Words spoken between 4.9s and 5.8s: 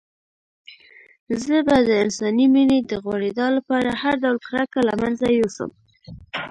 منځه يوسم.